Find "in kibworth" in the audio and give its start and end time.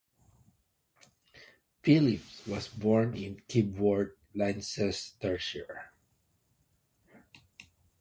3.15-4.13